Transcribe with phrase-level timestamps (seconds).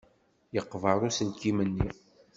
[0.55, 1.89] Yeqber uselkim-nni.